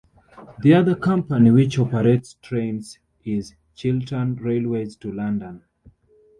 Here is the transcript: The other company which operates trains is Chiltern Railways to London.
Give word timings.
The 0.63 0.73
other 0.73 0.95
company 0.95 1.51
which 1.51 1.77
operates 1.77 2.33
trains 2.41 2.97
is 3.23 3.53
Chiltern 3.75 4.33
Railways 4.37 4.95
to 4.95 5.11
London. 5.11 5.61